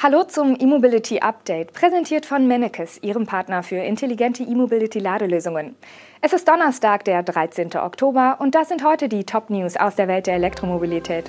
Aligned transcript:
Hallo 0.00 0.22
zum 0.22 0.54
E-Mobility 0.56 1.18
Update, 1.18 1.72
präsentiert 1.72 2.24
von 2.24 2.46
Mennekes, 2.46 3.02
Ihrem 3.02 3.26
Partner 3.26 3.64
für 3.64 3.78
intelligente 3.78 4.44
E-Mobility 4.44 5.00
Ladelösungen. 5.00 5.74
Es 6.20 6.32
ist 6.32 6.46
Donnerstag, 6.46 7.04
der 7.04 7.24
13. 7.24 7.74
Oktober 7.74 8.36
und 8.38 8.54
das 8.54 8.68
sind 8.68 8.84
heute 8.84 9.08
die 9.08 9.24
Top 9.24 9.50
News 9.50 9.76
aus 9.76 9.96
der 9.96 10.06
Welt 10.06 10.28
der 10.28 10.34
Elektromobilität. 10.34 11.28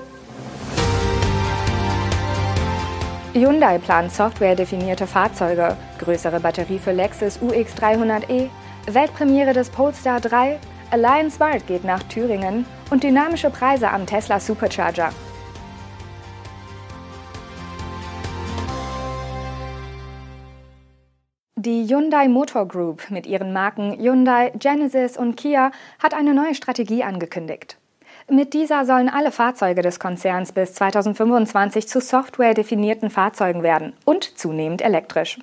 Hyundai 3.34 3.80
plant 3.80 4.12
softwaredefinierte 4.12 5.08
Fahrzeuge, 5.08 5.76
größere 5.98 6.40
Batterie 6.40 6.78
für 6.78 6.92
Lexus 6.92 7.40
UX300e, 7.40 8.50
Weltpremiere 8.86 9.54
des 9.54 9.72
Polestar 9.72 10.22
3, 10.22 10.60
Alliance 10.92 11.38
Smart 11.38 11.66
geht 11.66 11.86
nach 11.86 12.04
Thüringen 12.04 12.68
und 12.92 13.02
dynamische 13.04 13.50
Preise 13.50 13.90
am 13.90 14.06
Tesla 14.06 14.40
Supercharger. 14.40 15.10
Die 21.62 21.86
Hyundai 21.90 22.30
Motor 22.30 22.66
Group 22.70 23.12
mit 23.12 23.28
ihren 23.28 23.52
Marken 23.52 23.92
Hyundai, 24.00 24.54
Genesis 24.58 25.18
und 25.18 25.36
Kia 25.36 25.74
hat 26.02 26.14
eine 26.14 26.34
neue 26.34 26.56
Strategie 26.56 27.04
angekündigt. 27.04 27.76
Mit 28.30 28.54
dieser 28.54 28.86
sollen 28.86 29.10
alle 29.10 29.34
Fahrzeuge 29.34 29.82
des 29.82 30.00
Konzerns 30.00 30.54
bis 30.54 30.74
2025 30.76 31.86
zu 31.86 32.00
software-definierten 32.00 33.10
Fahrzeugen 33.10 33.62
werden 33.62 33.92
und 34.06 34.24
zunehmend 34.40 34.82
elektrisch. 34.82 35.38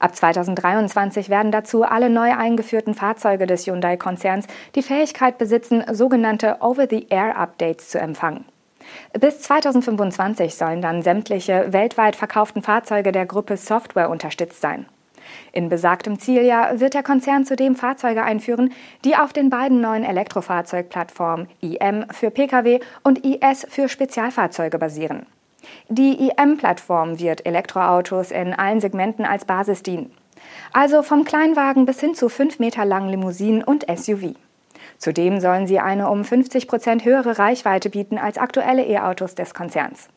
Ab 0.00 0.14
2023 0.14 1.30
werden 1.30 1.50
dazu 1.50 1.82
alle 1.82 2.10
neu 2.10 2.30
eingeführten 2.36 2.92
Fahrzeuge 2.92 3.46
des 3.46 3.66
Hyundai-Konzerns 3.66 4.48
die 4.74 4.82
Fähigkeit 4.82 5.38
besitzen, 5.38 5.82
sogenannte 5.92 6.58
Over-the-Air-Updates 6.60 7.88
zu 7.88 7.98
empfangen. 7.98 8.44
Bis 9.18 9.40
2025 9.40 10.54
sollen 10.54 10.82
dann 10.82 11.00
sämtliche 11.00 11.72
weltweit 11.72 12.16
verkauften 12.16 12.60
Fahrzeuge 12.60 13.12
der 13.12 13.24
Gruppe 13.24 13.56
Software 13.56 14.10
unterstützt 14.10 14.60
sein. 14.60 14.84
In 15.52 15.68
besagtem 15.68 16.18
Zieljahr 16.18 16.80
wird 16.80 16.94
der 16.94 17.02
Konzern 17.02 17.44
zudem 17.44 17.74
Fahrzeuge 17.74 18.22
einführen, 18.22 18.72
die 19.04 19.16
auf 19.16 19.32
den 19.32 19.50
beiden 19.50 19.80
neuen 19.80 20.04
Elektrofahrzeugplattformen 20.04 21.48
IM 21.60 22.06
für 22.10 22.30
Pkw 22.30 22.80
und 23.02 23.24
IS 23.24 23.66
für 23.68 23.88
Spezialfahrzeuge 23.88 24.78
basieren. 24.78 25.26
Die 25.88 26.28
IM-Plattform 26.28 27.18
wird 27.18 27.44
Elektroautos 27.46 28.30
in 28.30 28.54
allen 28.54 28.80
Segmenten 28.80 29.24
als 29.24 29.44
Basis 29.44 29.82
dienen. 29.82 30.12
Also 30.72 31.02
vom 31.02 31.24
Kleinwagen 31.24 31.86
bis 31.86 32.00
hin 32.00 32.14
zu 32.14 32.28
5 32.28 32.58
Meter 32.58 32.84
langen 32.84 33.10
Limousinen 33.10 33.64
und 33.64 33.86
SUV. 33.88 34.34
Zudem 34.98 35.40
sollen 35.40 35.66
sie 35.66 35.78
eine 35.78 36.10
um 36.10 36.24
50 36.24 36.68
Prozent 36.68 37.04
höhere 37.04 37.38
Reichweite 37.38 37.90
bieten 37.90 38.18
als 38.18 38.38
aktuelle 38.38 38.84
E-Autos 38.84 39.34
des 39.34 39.54
Konzerns. 39.54 40.08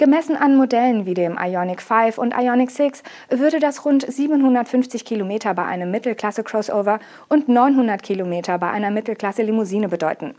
Gemessen 0.00 0.34
an 0.34 0.56
Modellen 0.56 1.04
wie 1.04 1.12
dem 1.12 1.36
Ionic 1.38 1.82
5 1.82 2.16
und 2.16 2.32
Ionic 2.32 2.70
6 2.70 3.02
würde 3.28 3.60
das 3.60 3.84
rund 3.84 4.10
750 4.10 5.04
Kilometer 5.04 5.52
bei 5.52 5.66
einem 5.66 5.90
Mittelklasse-Crossover 5.90 7.00
und 7.28 7.50
900 7.50 8.02
Kilometer 8.02 8.56
bei 8.56 8.70
einer 8.70 8.90
Mittelklasse-Limousine 8.90 9.90
bedeuten. 9.90 10.34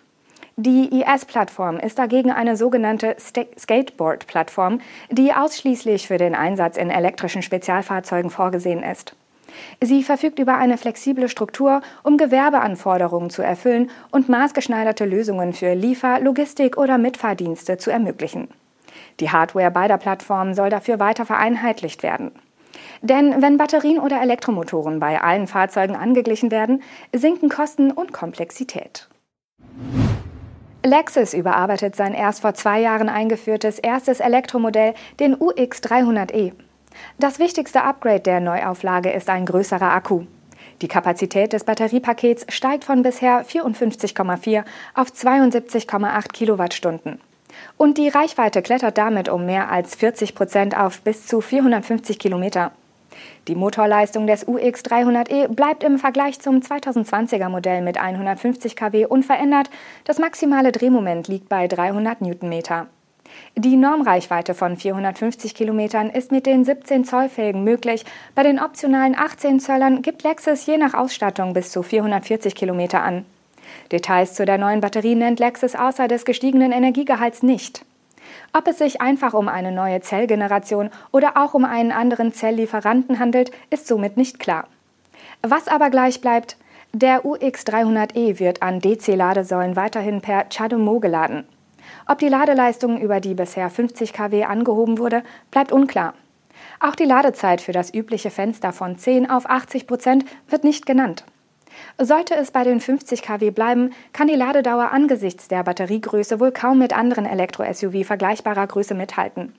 Die 0.56 1.02
IS-Plattform 1.02 1.78
ist 1.78 2.00
dagegen 2.00 2.32
eine 2.32 2.58
sogenannte 2.58 3.16
Skateboard-Plattform, 3.20 4.82
die 5.12 5.32
ausschließlich 5.32 6.08
für 6.08 6.18
den 6.18 6.34
Einsatz 6.34 6.76
in 6.76 6.90
elektrischen 6.90 7.44
Spezialfahrzeugen 7.44 8.32
vorgesehen 8.32 8.82
ist. 8.82 9.16
Sie 9.80 10.02
verfügt 10.02 10.40
über 10.40 10.56
eine 10.56 10.80
flexible 10.80 11.30
Struktur, 11.30 11.82
um 12.02 12.18
Gewerbeanforderungen 12.18 13.30
zu 13.30 13.44
erfüllen 13.44 13.92
und 14.10 14.28
maßgeschneiderte 14.28 15.06
Lösungen 15.06 15.54
für 15.54 15.76
Liefer-, 15.76 16.20
Logistik- 16.20 16.78
oder 16.78 16.98
Mitfahrdienste 16.98 17.78
zu 17.78 17.92
ermöglichen. 17.92 18.48
Die 19.20 19.30
Hardware 19.32 19.72
beider 19.72 19.98
Plattformen 19.98 20.54
soll 20.54 20.70
dafür 20.70 21.00
weiter 21.00 21.26
vereinheitlicht 21.26 22.04
werden. 22.04 22.32
Denn 23.02 23.42
wenn 23.42 23.58
Batterien 23.58 24.00
oder 24.00 24.22
Elektromotoren 24.22 25.00
bei 25.00 25.22
allen 25.22 25.48
Fahrzeugen 25.48 25.96
angeglichen 25.96 26.52
werden, 26.52 26.82
sinken 27.14 27.50
Kosten 27.50 27.92
und 27.92 28.14
Komplexität. 28.14 29.10
Lexus 30.84 31.34
überarbeitet 31.34 31.96
sein 31.96 32.14
erst 32.14 32.42
vor 32.42 32.54
zwei 32.54 32.82
Jahren 32.82 33.10
eingeführtes 33.10 33.78
erstes 33.78 34.20
Elektromodell, 34.20 34.96
den 35.20 35.36
UX300e. 35.36 36.54
Das 37.20 37.40
wichtigste 37.40 37.84
Upgrade 37.84 38.22
der 38.22 38.40
Neuauflage 38.40 39.12
ist 39.12 39.30
ein 39.30 39.46
größerer 39.46 39.94
Akku. 39.94 40.26
Die 40.82 40.88
Kapazität 40.88 41.54
des 41.54 41.64
Batteriepakets 41.64 42.48
steigt 42.50 42.84
von 42.84 43.04
bisher 43.04 43.46
54,4 43.46 44.64
auf 44.96 45.10
72,8 45.10 46.32
Kilowattstunden. 46.34 47.20
Und 47.78 47.98
die 47.98 48.10
Reichweite 48.10 48.62
klettert 48.62 48.98
damit 48.98 49.30
um 49.30 49.46
mehr 49.46 49.72
als 49.72 49.96
40 49.96 50.36
Prozent 50.36 50.78
auf 50.78 51.02
bis 51.02 51.26
zu 51.28 51.42
450 51.42 52.20
Kilometer. 52.20 52.72
Die 53.48 53.56
Motorleistung 53.56 54.28
des 54.28 54.48
UX300e 54.48 55.48
bleibt 55.48 55.84
im 55.84 55.98
Vergleich 55.98 56.40
zum 56.40 56.60
2020er 56.60 57.50
Modell 57.50 57.82
mit 57.82 57.98
150 57.98 58.76
kW 58.76 59.06
unverändert. 59.06 59.70
Das 60.06 60.20
maximale 60.20 60.72
Drehmoment 60.72 61.28
liegt 61.28 61.50
bei 61.50 61.68
300 61.68 62.22
Newtonmeter. 62.22 62.88
Die 63.56 63.78
Normreichweite 63.78 64.54
von 64.54 64.78
450 64.78 65.56
Kilometern 65.56 66.10
ist 66.10 66.32
mit 66.32 66.46
den 66.46 66.66
17 66.66 67.06
Zoll 67.06 67.30
Felgen 67.30 67.64
möglich. 67.64 68.06
Bei 68.36 68.44
den 68.44 68.60
optionalen 68.60 69.16
18 69.18 69.60
Zöllern 69.60 70.02
gibt 70.02 70.24
Lexus 70.24 70.66
je 70.66 70.78
nach 70.78 70.94
Ausstattung 70.94 71.54
bis 71.54 71.72
zu 71.72 71.84
440 71.84 72.56
Kilometer 72.56 73.04
an. 73.04 73.26
Details 73.92 74.34
zu 74.34 74.46
der 74.46 74.58
neuen 74.58 74.82
Batterie 74.82 75.16
nennt 75.16 75.40
Lexus 75.40 75.76
außer 75.76 76.08
des 76.08 76.26
gestiegenen 76.26 76.72
Energiegehalts 76.72 77.44
nicht. 77.44 77.86
Ob 78.54 78.68
es 78.68 78.78
sich 78.78 79.02
einfach 79.02 79.34
um 79.34 79.48
eine 79.48 79.72
neue 79.72 80.02
Zellgeneration 80.02 80.90
oder 81.12 81.38
auch 81.38 81.54
um 81.54 81.66
einen 81.66 81.92
anderen 81.92 82.34
Zelllieferanten 82.34 83.20
handelt, 83.20 83.52
ist 83.70 83.88
somit 83.88 84.18
nicht 84.18 84.40
klar. 84.40 84.68
Was 85.42 85.68
aber 85.68 85.90
gleich 85.90 86.22
bleibt, 86.22 86.58
der 86.94 87.24
UX300e 87.24 88.40
wird 88.40 88.62
an 88.62 88.80
DC-Ladesäulen 88.80 89.76
weiterhin 89.76 90.22
per 90.22 90.50
CHAdeMO 90.50 91.00
geladen. 91.00 91.46
Ob 92.06 92.20
die 92.20 92.28
Ladeleistung 92.28 93.00
über 93.00 93.22
die 93.22 93.34
bisher 93.34 93.70
50 93.70 94.12
kW 94.12 94.44
angehoben 94.44 94.98
wurde, 94.98 95.24
bleibt 95.52 95.72
unklar. 95.72 96.14
Auch 96.80 96.96
die 96.96 97.06
Ladezeit 97.06 97.62
für 97.62 97.72
das 97.72 97.94
übliche 97.94 98.30
Fenster 98.30 98.74
von 98.74 98.98
10 98.98 99.30
auf 99.30 99.50
80 99.50 99.88
Prozent 99.88 100.26
wird 100.50 100.64
nicht 100.64 100.86
genannt. 100.86 101.24
Sollte 101.98 102.36
es 102.36 102.52
bei 102.52 102.64
den 102.64 102.80
50 102.80 103.22
kW 103.22 103.52
bleiben, 103.52 103.92
kann 104.14 104.28
die 104.28 104.36
Ladedauer 104.36 104.92
angesichts 104.92 105.48
der 105.48 105.64
Batteriegröße 105.64 106.40
wohl 106.40 106.52
kaum 106.52 106.80
mit 106.80 106.98
anderen 106.98 107.26
Elektro-SUV 107.26 108.06
vergleichbarer 108.06 108.68
Größe 108.68 108.94
mithalten. 108.94 109.54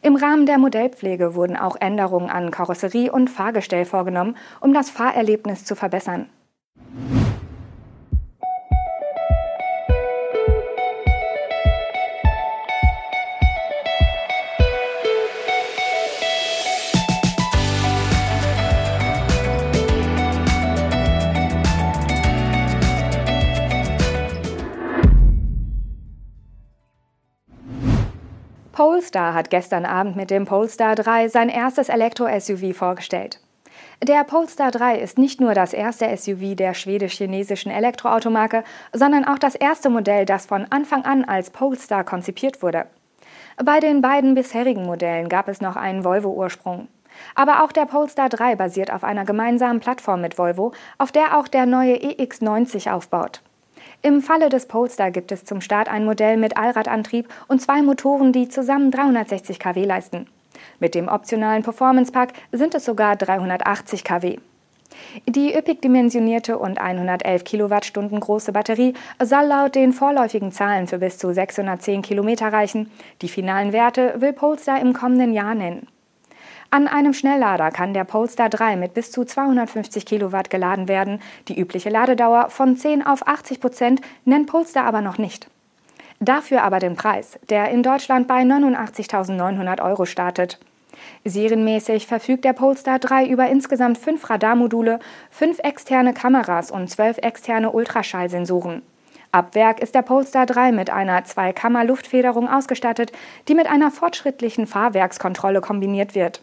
Im 0.00 0.16
Rahmen 0.16 0.46
der 0.46 0.58
Modellpflege 0.58 1.34
wurden 1.34 1.56
auch 1.56 1.76
Änderungen 1.80 2.30
an 2.30 2.50
Karosserie 2.50 3.10
und 3.10 3.30
Fahrgestell 3.30 3.84
vorgenommen, 3.84 4.36
um 4.60 4.72
das 4.72 4.90
Fahrerlebnis 4.90 5.64
zu 5.64 5.74
verbessern. 5.74 6.28
Polestar 28.72 29.34
hat 29.34 29.50
gestern 29.50 29.84
Abend 29.84 30.16
mit 30.16 30.30
dem 30.30 30.46
Polestar 30.46 30.94
3 30.94 31.28
sein 31.28 31.50
erstes 31.50 31.90
Elektro-SUV 31.90 32.74
vorgestellt. 32.74 33.38
Der 34.02 34.24
Polestar 34.24 34.70
3 34.70 34.98
ist 34.98 35.18
nicht 35.18 35.42
nur 35.42 35.52
das 35.52 35.74
erste 35.74 36.16
SUV 36.16 36.56
der 36.56 36.72
schwedisch-chinesischen 36.72 37.70
Elektroautomarke, 37.70 38.64
sondern 38.94 39.26
auch 39.26 39.38
das 39.38 39.54
erste 39.54 39.90
Modell, 39.90 40.24
das 40.24 40.46
von 40.46 40.66
Anfang 40.70 41.04
an 41.04 41.24
als 41.24 41.50
Polestar 41.50 42.02
konzipiert 42.02 42.62
wurde. 42.62 42.86
Bei 43.62 43.78
den 43.78 44.00
beiden 44.00 44.34
bisherigen 44.34 44.86
Modellen 44.86 45.28
gab 45.28 45.48
es 45.48 45.60
noch 45.60 45.76
einen 45.76 46.02
Volvo-Ursprung. 46.02 46.88
Aber 47.34 47.62
auch 47.62 47.72
der 47.72 47.84
Polestar 47.84 48.30
3 48.30 48.56
basiert 48.56 48.90
auf 48.90 49.04
einer 49.04 49.26
gemeinsamen 49.26 49.80
Plattform 49.80 50.22
mit 50.22 50.38
Volvo, 50.38 50.72
auf 50.96 51.12
der 51.12 51.36
auch 51.36 51.46
der 51.46 51.66
neue 51.66 51.96
EX90 51.96 52.90
aufbaut. 52.90 53.42
Im 54.04 54.20
Falle 54.20 54.48
des 54.48 54.66
Polestar 54.66 55.12
gibt 55.12 55.30
es 55.30 55.44
zum 55.44 55.60
Start 55.60 55.88
ein 55.88 56.04
Modell 56.04 56.36
mit 56.36 56.56
Allradantrieb 56.56 57.28
und 57.46 57.62
zwei 57.62 57.82
Motoren, 57.82 58.32
die 58.32 58.48
zusammen 58.48 58.90
360 58.90 59.60
kW 59.60 59.84
leisten. 59.84 60.26
Mit 60.80 60.96
dem 60.96 61.06
optionalen 61.06 61.62
Performance 61.62 62.10
Pack 62.10 62.32
sind 62.50 62.74
es 62.74 62.84
sogar 62.84 63.14
380 63.14 64.02
kW. 64.02 64.38
Die 65.28 65.56
üppig 65.56 65.80
dimensionierte 65.80 66.58
und 66.58 66.80
111 66.80 67.44
Kilowattstunden 67.44 68.18
große 68.18 68.50
Batterie 68.50 68.94
soll 69.22 69.44
laut 69.44 69.76
den 69.76 69.92
vorläufigen 69.92 70.50
Zahlen 70.50 70.88
für 70.88 70.98
bis 70.98 71.18
zu 71.18 71.32
610 71.32 72.02
Kilometer 72.02 72.52
reichen. 72.52 72.90
Die 73.22 73.28
finalen 73.28 73.72
Werte 73.72 74.14
will 74.18 74.32
Polestar 74.32 74.80
im 74.80 74.94
kommenden 74.94 75.32
Jahr 75.32 75.54
nennen. 75.54 75.86
An 76.74 76.88
einem 76.88 77.12
Schnelllader 77.12 77.70
kann 77.70 77.92
der 77.92 78.04
Polestar 78.04 78.48
3 78.48 78.76
mit 78.76 78.94
bis 78.94 79.10
zu 79.10 79.26
250 79.26 80.06
Kilowatt 80.06 80.48
geladen 80.48 80.88
werden. 80.88 81.20
Die 81.48 81.60
übliche 81.60 81.90
Ladedauer 81.90 82.48
von 82.48 82.78
10 82.78 83.04
auf 83.04 83.28
80 83.28 83.60
Prozent 83.60 84.00
nennt 84.24 84.46
Polestar 84.46 84.86
aber 84.86 85.02
noch 85.02 85.18
nicht. 85.18 85.50
Dafür 86.18 86.62
aber 86.62 86.78
den 86.78 86.96
Preis, 86.96 87.38
der 87.50 87.68
in 87.68 87.82
Deutschland 87.82 88.26
bei 88.26 88.40
89.900 88.40 89.82
Euro 89.82 90.06
startet. 90.06 90.58
Serienmäßig 91.26 92.06
verfügt 92.06 92.46
der 92.46 92.54
Polestar 92.54 92.98
3 92.98 93.26
über 93.26 93.48
insgesamt 93.48 93.98
fünf 93.98 94.30
Radarmodule, 94.30 94.98
fünf 95.30 95.58
externe 95.58 96.14
Kameras 96.14 96.70
und 96.70 96.88
zwölf 96.88 97.18
externe 97.18 97.70
Ultraschallsensoren. 97.70 98.80
Ab 99.30 99.54
Werk 99.54 99.80
ist 99.80 99.94
der 99.94 100.02
Polestar 100.02 100.46
3 100.46 100.72
mit 100.72 100.88
einer 100.88 101.22
Zweikammer-Luftfederung 101.22 102.48
ausgestattet, 102.48 103.12
die 103.46 103.54
mit 103.54 103.66
einer 103.66 103.90
fortschrittlichen 103.90 104.66
Fahrwerkskontrolle 104.66 105.60
kombiniert 105.60 106.14
wird. 106.14 106.40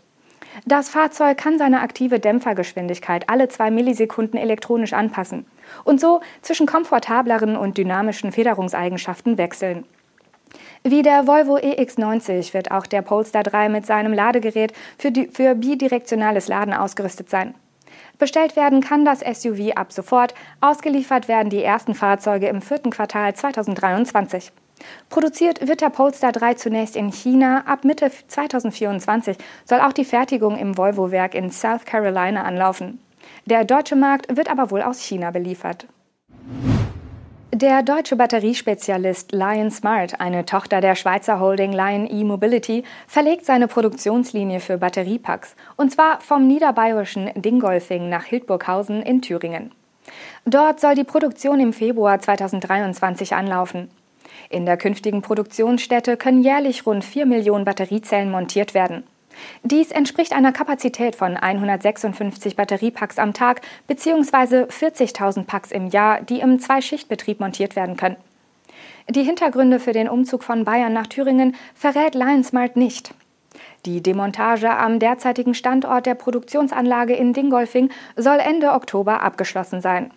Das 0.65 0.89
Fahrzeug 0.89 1.37
kann 1.37 1.57
seine 1.57 1.81
aktive 1.81 2.19
Dämpfergeschwindigkeit 2.19 3.29
alle 3.29 3.47
zwei 3.49 3.71
Millisekunden 3.71 4.39
elektronisch 4.39 4.93
anpassen 4.93 5.45
und 5.83 5.99
so 5.99 6.21
zwischen 6.41 6.67
komfortableren 6.67 7.55
und 7.55 7.77
dynamischen 7.77 8.31
Federungseigenschaften 8.31 9.37
wechseln. 9.37 9.85
Wie 10.83 11.01
der 11.01 11.27
Volvo 11.27 11.57
EX90 11.57 12.53
wird 12.53 12.71
auch 12.71 12.87
der 12.87 13.01
Polestar 13.01 13.43
3 13.43 13.69
mit 13.69 13.85
seinem 13.85 14.13
Ladegerät 14.13 14.73
für, 14.97 15.11
die, 15.11 15.27
für 15.27 15.53
bidirektionales 15.55 16.47
Laden 16.47 16.73
ausgerüstet 16.73 17.29
sein. 17.29 17.53
Bestellt 18.17 18.55
werden 18.55 18.81
kann 18.81 19.05
das 19.05 19.19
SUV 19.19 19.71
ab 19.75 19.91
sofort, 19.91 20.33
ausgeliefert 20.61 21.27
werden 21.27 21.49
die 21.49 21.63
ersten 21.63 21.95
Fahrzeuge 21.95 22.47
im 22.47 22.61
vierten 22.61 22.91
Quartal 22.91 23.33
2023. 23.33 24.51
Produziert 25.09 25.67
wird 25.67 25.81
der 25.81 25.89
Polestar 25.89 26.31
3 26.31 26.55
zunächst 26.55 26.95
in 26.95 27.11
China. 27.11 27.63
Ab 27.65 27.83
Mitte 27.83 28.11
2024 28.27 29.37
soll 29.65 29.79
auch 29.79 29.93
die 29.93 30.05
Fertigung 30.05 30.57
im 30.57 30.77
Volvo-Werk 30.77 31.35
in 31.35 31.51
South 31.51 31.85
Carolina 31.85 32.43
anlaufen. 32.43 32.99
Der 33.45 33.65
deutsche 33.65 33.95
Markt 33.95 34.35
wird 34.35 34.49
aber 34.49 34.71
wohl 34.71 34.81
aus 34.81 34.99
China 34.99 35.31
beliefert. 35.31 35.87
Der 37.51 37.81
deutsche 37.81 38.15
Batteriespezialist 38.15 39.31
Lion 39.31 39.71
Smart, 39.71 40.21
eine 40.21 40.45
Tochter 40.45 40.81
der 40.81 40.95
Schweizer 40.95 41.39
Holding 41.39 41.73
Lion 41.73 42.07
E-Mobility, 42.09 42.83
verlegt 43.07 43.45
seine 43.45 43.67
Produktionslinie 43.67 44.59
für 44.59 44.77
Batteriepacks, 44.77 45.55
und 45.75 45.91
zwar 45.91 46.21
vom 46.21 46.47
niederbayerischen 46.47 47.31
Dingolfing 47.35 48.07
nach 48.07 48.23
Hildburghausen 48.25 49.01
in 49.01 49.23
Thüringen. 49.23 49.71
Dort 50.45 50.79
soll 50.79 50.95
die 50.95 51.03
Produktion 51.03 51.59
im 51.59 51.73
Februar 51.73 52.19
2023 52.19 53.33
anlaufen. 53.33 53.89
In 54.49 54.65
der 54.65 54.77
künftigen 54.77 55.21
Produktionsstätte 55.21 56.17
können 56.17 56.43
jährlich 56.43 56.85
rund 56.85 57.03
4 57.03 57.25
Millionen 57.25 57.65
Batteriezellen 57.65 58.31
montiert 58.31 58.73
werden. 58.73 59.03
Dies 59.63 59.91
entspricht 59.91 60.33
einer 60.33 60.51
Kapazität 60.51 61.15
von 61.15 61.37
156 61.37 62.55
Batteriepacks 62.55 63.19
am 63.19 63.33
Tag 63.33 63.61
bzw. 63.87 64.65
40.000 64.65 65.45
Packs 65.45 65.71
im 65.71 65.87
Jahr, 65.87 66.21
die 66.21 66.39
im 66.39 66.59
Zweischichtbetrieb 66.59 67.39
montiert 67.39 67.75
werden 67.75 67.97
können. 67.97 68.17
Die 69.09 69.23
Hintergründe 69.23 69.79
für 69.79 69.93
den 69.93 70.07
Umzug 70.07 70.43
von 70.43 70.65
Bayern 70.65 70.93
nach 70.93 71.07
Thüringen 71.07 71.55
verrät 71.73 72.13
Lionsmart 72.15 72.75
nicht. 72.75 73.13
Die 73.85 74.03
Demontage 74.03 74.69
am 74.69 74.99
derzeitigen 74.99 75.53
Standort 75.53 76.05
der 76.05 76.15
Produktionsanlage 76.15 77.15
in 77.15 77.33
Dingolfing 77.33 77.89
soll 78.15 78.37
Ende 78.39 78.71
Oktober 78.73 79.21
abgeschlossen 79.21 79.81
sein. 79.81 80.11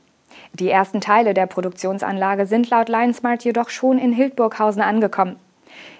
Die 0.54 0.68
ersten 0.68 1.00
Teile 1.00 1.34
der 1.34 1.46
Produktionsanlage 1.46 2.46
sind 2.46 2.70
laut 2.70 2.88
Lionsmart 2.88 3.44
jedoch 3.44 3.70
schon 3.70 3.98
in 3.98 4.12
Hildburghausen 4.12 4.82
angekommen. 4.82 5.36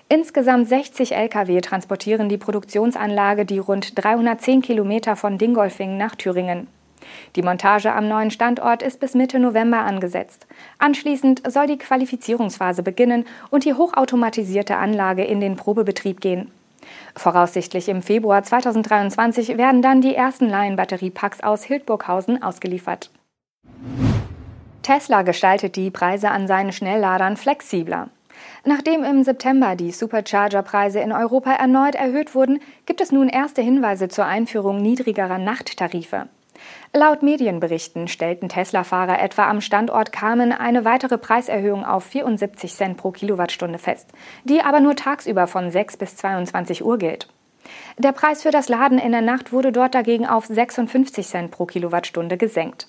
Insgesamt 0.09 0.69
60 0.69 1.15
Lkw 1.15 1.61
transportieren 1.63 2.29
die 2.29 2.37
Produktionsanlage 2.37 3.47
die 3.47 3.59
rund 3.59 4.03
310 4.03 4.61
Kilometer 4.61 5.17
von 5.17 5.39
Dingolfing 5.39 5.97
nach 5.97 6.15
Thüringen. 6.17 6.67
Die 7.35 7.43
Montage 7.43 7.93
am 7.93 8.09
neuen 8.09 8.31
Standort 8.31 8.83
ist 8.83 9.01
bis 9.01 9.15
Mitte 9.15 9.39
November 9.39 9.79
angesetzt. 9.79 10.47
Anschließend 10.79 11.51
soll 11.51 11.67
die 11.67 11.79
Qualifizierungsphase 11.79 12.83
beginnen 12.83 13.25
und 13.51 13.65
die 13.65 13.75
hochautomatisierte 13.75 14.77
Anlage 14.77 15.25
in 15.25 15.41
den 15.41 15.57
Probebetrieb 15.57 16.21
gehen. 16.21 16.51
Voraussichtlich 17.17 17.89
im 17.89 18.03
Februar 18.03 18.43
2023 18.43 19.57
werden 19.57 19.83
dann 19.83 20.01
die 20.01 20.15
ersten 20.15 20.49
Laienbatteriepacks 20.49 21.41
aus 21.41 21.65
Hildburghausen 21.65 22.43
ausgeliefert. 22.43 23.11
Tesla 24.83 25.23
gestaltet 25.23 25.77
die 25.77 25.91
Preise 25.91 26.31
an 26.31 26.47
seinen 26.47 26.73
Schnellladern 26.73 27.37
flexibler. 27.37 28.09
Nachdem 28.65 29.05
im 29.05 29.23
September 29.25 29.77
die 29.77 29.93
Supercharger-Preise 29.93 31.01
in 31.01 31.13
Europa 31.13 31.53
erneut 31.53 31.95
erhöht 31.95 32.35
wurden, 32.35 32.61
gibt 32.87 33.01
es 33.01 33.13
nun 33.13 33.29
erste 33.29 33.63
Hinweise 33.63 34.09
zur 34.09 34.25
Einführung 34.25 34.83
niedrigerer 34.83 35.39
Nachttarife. 35.39 36.29
Laut 36.93 37.23
Medienberichten 37.23 38.07
stellten 38.09 38.49
Tesla-Fahrer 38.49 39.21
etwa 39.21 39.49
am 39.49 39.61
Standort 39.61 40.13
Kamen 40.13 40.53
eine 40.53 40.85
weitere 40.85 41.19
Preiserhöhung 41.19 41.85
auf 41.85 42.05
74 42.05 42.73
Cent 42.75 42.97
pro 42.97 43.11
Kilowattstunde 43.11 43.79
fest, 43.79 44.11
die 44.45 44.61
aber 44.61 44.81
nur 44.81 44.95
tagsüber 44.95 45.47
von 45.47 45.71
6 45.71 45.97
bis 45.97 46.17
22 46.17 46.85
Uhr 46.85 46.99
gilt. 46.99 47.29
Der 47.99 48.13
Preis 48.13 48.43
für 48.43 48.51
das 48.51 48.69
Laden 48.69 48.99
in 48.99 49.13
der 49.13 49.23
Nacht 49.23 49.53
wurde 49.53 49.73
dort 49.73 49.95
dagegen 49.95 50.27
auf 50.27 50.47
56 50.47 51.27
Cent 51.27 51.51
pro 51.51 51.67
Kilowattstunde 51.67 52.37
gesenkt. 52.37 52.89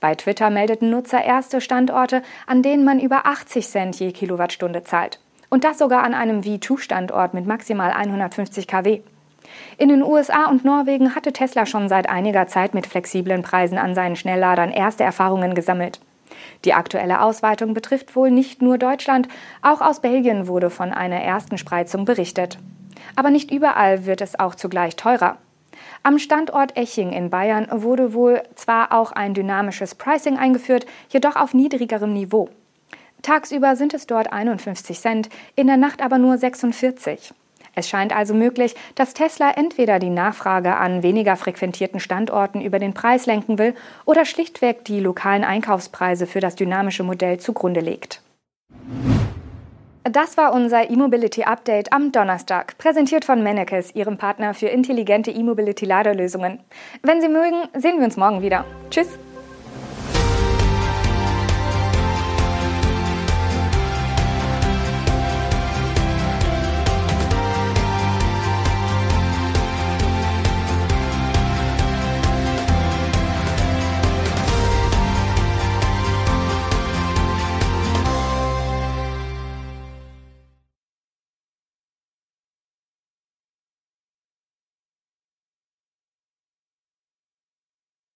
Bei 0.00 0.14
Twitter 0.14 0.50
meldeten 0.50 0.90
Nutzer 0.90 1.24
erste 1.24 1.60
Standorte, 1.60 2.22
an 2.46 2.62
denen 2.62 2.84
man 2.84 3.00
über 3.00 3.26
80 3.26 3.66
Cent 3.66 3.98
je 3.98 4.12
Kilowattstunde 4.12 4.82
zahlt. 4.84 5.20
Und 5.48 5.64
das 5.64 5.78
sogar 5.78 6.02
an 6.02 6.14
einem 6.14 6.40
V2-Standort 6.40 7.34
mit 7.34 7.46
maximal 7.46 7.92
150 7.92 8.66
kW. 8.66 9.00
In 9.78 9.88
den 9.88 10.02
USA 10.02 10.46
und 10.46 10.64
Norwegen 10.64 11.14
hatte 11.14 11.32
Tesla 11.32 11.66
schon 11.66 11.88
seit 11.88 12.08
einiger 12.08 12.46
Zeit 12.46 12.74
mit 12.74 12.86
flexiblen 12.86 13.42
Preisen 13.42 13.78
an 13.78 13.94
seinen 13.94 14.16
Schnellladern 14.16 14.70
erste 14.70 15.04
Erfahrungen 15.04 15.54
gesammelt. 15.54 16.00
Die 16.64 16.74
aktuelle 16.74 17.20
Ausweitung 17.20 17.74
betrifft 17.74 18.16
wohl 18.16 18.30
nicht 18.30 18.62
nur 18.62 18.78
Deutschland, 18.78 19.28
auch 19.62 19.80
aus 19.80 20.00
Belgien 20.00 20.48
wurde 20.48 20.70
von 20.70 20.92
einer 20.92 21.20
ersten 21.20 21.58
Spreizung 21.58 22.04
berichtet. 22.04 22.58
Aber 23.14 23.30
nicht 23.30 23.50
überall 23.50 24.06
wird 24.06 24.20
es 24.20 24.38
auch 24.38 24.54
zugleich 24.54 24.96
teurer. 24.96 25.38
Am 26.06 26.20
Standort 26.20 26.76
Eching 26.76 27.10
in 27.10 27.30
Bayern 27.30 27.66
wurde 27.68 28.14
wohl 28.14 28.40
zwar 28.54 28.92
auch 28.92 29.10
ein 29.10 29.34
dynamisches 29.34 29.96
Pricing 29.96 30.38
eingeführt, 30.38 30.86
jedoch 31.08 31.34
auf 31.34 31.52
niedrigerem 31.52 32.12
Niveau. 32.12 32.48
Tagsüber 33.22 33.74
sind 33.74 33.92
es 33.92 34.06
dort 34.06 34.32
51 34.32 35.00
Cent, 35.00 35.28
in 35.56 35.66
der 35.66 35.76
Nacht 35.76 36.00
aber 36.00 36.18
nur 36.18 36.38
46. 36.38 37.34
Es 37.74 37.88
scheint 37.88 38.14
also 38.14 38.34
möglich, 38.34 38.76
dass 38.94 39.14
Tesla 39.14 39.50
entweder 39.50 39.98
die 39.98 40.10
Nachfrage 40.10 40.76
an 40.76 41.02
weniger 41.02 41.34
frequentierten 41.34 41.98
Standorten 41.98 42.60
über 42.60 42.78
den 42.78 42.94
Preis 42.94 43.26
lenken 43.26 43.58
will 43.58 43.74
oder 44.04 44.24
schlichtweg 44.24 44.84
die 44.84 45.00
lokalen 45.00 45.42
Einkaufspreise 45.42 46.28
für 46.28 46.38
das 46.38 46.54
dynamische 46.54 47.02
Modell 47.02 47.40
zugrunde 47.40 47.80
legt. 47.80 48.22
Das 50.12 50.36
war 50.36 50.52
unser 50.52 50.88
E-Mobility 50.88 51.42
Update 51.42 51.92
am 51.92 52.12
Donnerstag, 52.12 52.78
präsentiert 52.78 53.24
von 53.24 53.42
Mennekes, 53.42 53.92
Ihrem 53.96 54.18
Partner 54.18 54.54
für 54.54 54.68
intelligente 54.68 55.32
E-Mobility-Ladelösungen. 55.32 56.60
Wenn 57.02 57.20
Sie 57.20 57.28
mögen, 57.28 57.68
sehen 57.74 57.98
wir 57.98 58.04
uns 58.04 58.16
morgen 58.16 58.40
wieder. 58.40 58.64
Tschüss! 58.88 59.18